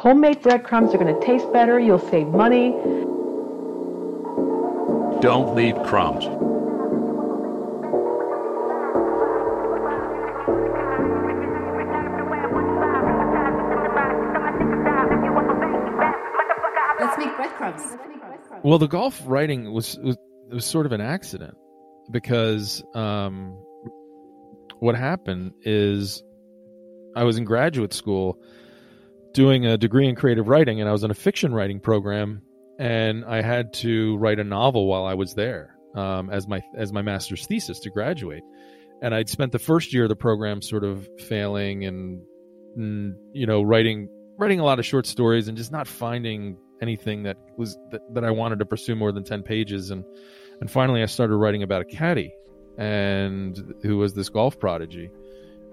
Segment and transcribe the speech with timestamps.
[0.00, 2.70] Homemade breadcrumbs are going to taste better, you'll save money.
[5.20, 6.24] Don't leave crumbs.
[16.98, 17.82] Let's make breadcrumbs.
[18.62, 20.16] Well, the golf writing was was,
[20.50, 21.58] was sort of an accident
[22.10, 23.50] because um,
[24.78, 26.22] what happened is
[27.14, 28.40] I was in graduate school
[29.32, 32.42] doing a degree in creative writing, and I was in a fiction writing program,
[32.78, 36.92] and I had to write a novel while I was there um, as my as
[36.92, 38.42] my master's thesis to graduate.
[39.02, 42.22] And I'd spent the first year of the program sort of failing and,
[42.76, 44.08] and you know writing
[44.38, 48.24] writing a lot of short stories and just not finding anything that was that, that
[48.24, 50.04] I wanted to pursue more than 10 pages and
[50.60, 52.32] and finally I started writing about a caddy
[52.78, 55.10] and who was this golf prodigy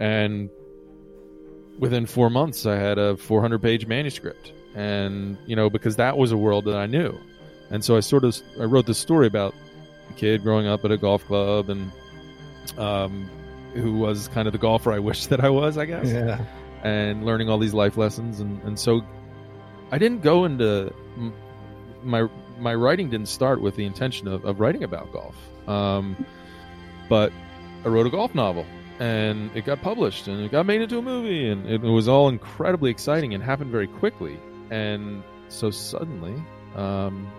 [0.00, 0.50] and
[1.78, 4.52] within 4 months I had a 400 page manuscript.
[4.74, 7.18] And you know because that was a world that I knew.
[7.70, 9.54] And so I sort of I wrote this story about
[10.10, 11.90] a kid growing up at a golf club and
[12.78, 13.28] um
[13.74, 16.06] who was kind of the golfer I wish that I was I guess.
[16.08, 16.44] Yeah.
[16.82, 18.40] and learning all these life lessons.
[18.40, 19.02] And, and so
[19.92, 20.92] i didn't go into
[22.02, 25.36] my my writing didn't start with the intention of, of writing about golf.
[25.68, 26.16] Um,
[27.08, 27.32] but
[27.84, 28.66] i wrote a golf novel
[28.98, 32.28] and it got published and it got made into a movie and it, was all
[32.28, 34.38] incredibly exciting and happened very quickly
[34.70, 36.34] and so suddenly
[36.76, 37.30] um,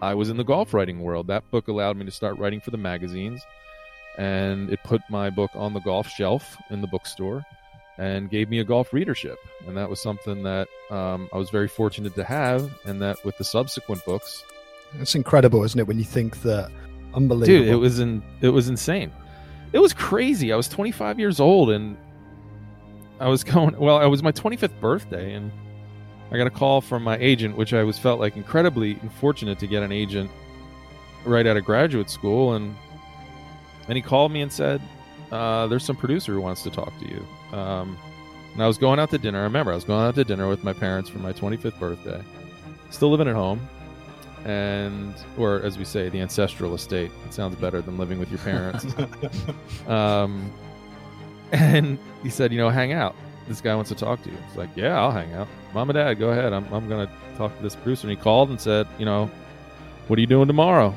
[0.00, 2.70] i was in the golf writing world that book allowed me to start writing for
[2.70, 3.42] the magazines
[4.18, 7.44] and it put my book on the golf shelf in the bookstore
[7.98, 9.38] and gave me a golf readership.
[9.66, 12.70] And that was something that um, I was very fortunate to have.
[12.84, 14.44] And that with the subsequent books,
[15.00, 16.70] It's incredible, isn't it, when you think that
[17.14, 17.64] unbelievable.
[17.64, 19.12] dude, it was in it was insane.
[19.72, 20.52] It was crazy.
[20.52, 21.96] I was 25 years old and
[23.20, 23.78] I was going.
[23.78, 25.50] Well, it was my 25th birthday, and
[26.30, 29.66] I got a call from my agent, which I was felt like incredibly fortunate to
[29.66, 30.30] get an agent
[31.24, 32.74] right out of graduate school, and
[33.88, 34.80] and he called me and said,
[35.32, 37.96] uh, "There's some producer who wants to talk to you." Um,
[38.52, 39.40] and I was going out to dinner.
[39.40, 42.22] I remember I was going out to dinner with my parents for my 25th birthday,
[42.90, 43.66] still living at home,
[44.46, 47.10] and or as we say, the ancestral estate.
[47.26, 48.86] It sounds better than living with your parents.
[49.88, 50.52] um,
[51.50, 53.16] and he said, "You know, hang out.
[53.48, 55.96] This guy wants to talk to you." It's like, "Yeah, I'll hang out." Mom and
[55.96, 56.52] Dad, go ahead.
[56.52, 58.06] I'm I'm gonna talk to this producer.
[58.06, 59.28] And he called and said, "You know,
[60.06, 60.94] what are you doing tomorrow?"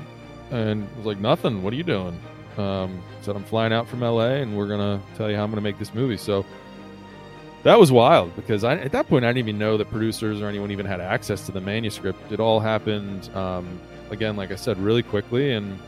[0.51, 1.63] And I was like, "Nothing.
[1.63, 2.19] What are you doing?"
[2.57, 4.43] Um, said, "I'm flying out from L.A.
[4.43, 6.45] and we're gonna tell you how I'm gonna make this movie." So
[7.63, 10.47] that was wild because I, at that point I didn't even know that producers or
[10.47, 12.31] anyone even had access to the manuscript.
[12.31, 13.79] It all happened um,
[14.11, 15.51] again, like I said, really quickly.
[15.53, 15.79] And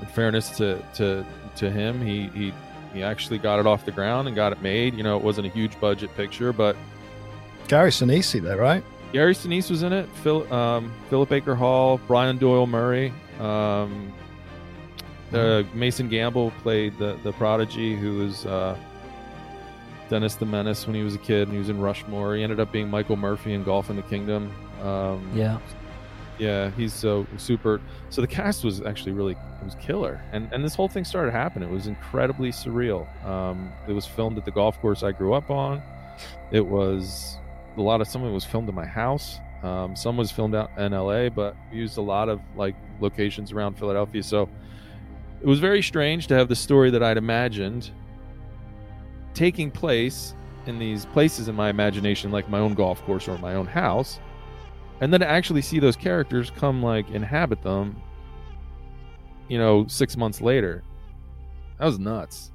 [0.00, 1.24] in fairness to to
[1.56, 2.54] to him, he he
[2.94, 4.94] he actually got it off the ground and got it made.
[4.94, 6.76] You know, it wasn't a huge budget picture, but
[7.68, 8.82] Gary Sinise there, right?
[9.12, 10.08] Gary Sinise was in it.
[10.22, 13.12] Phil, um, Philip Baker Hall, Brian Doyle Murray.
[13.38, 14.12] Um,
[15.32, 18.76] uh, Mason Gamble played the the prodigy, who was uh,
[20.08, 22.36] Dennis the Menace when he was a kid, and he was in Rushmore.
[22.36, 24.52] He ended up being Michael Murphy in Golf in the Kingdom.
[24.82, 25.58] Um, Yeah.
[26.38, 27.80] yeah, he's so super.
[28.10, 31.32] So the cast was actually really it was killer, and and this whole thing started
[31.32, 31.68] happening.
[31.68, 33.06] It was incredibly surreal.
[33.26, 35.82] Um, it was filmed at the golf course I grew up on.
[36.52, 37.38] It was
[37.76, 39.38] a lot of some of it was filmed in my house.
[39.62, 43.50] Um, some was filmed out in LA, but we used a lot of like locations
[43.52, 44.22] around Philadelphia.
[44.22, 44.48] So
[45.40, 47.90] it was very strange to have the story that I'd imagined
[49.36, 50.34] taking place
[50.66, 54.18] in these places in my imagination, like my own golf course or my own house,
[55.00, 58.00] and then to actually see those characters come like inhabit them.
[59.48, 60.82] You know, six months later,
[61.78, 62.50] that was nuts.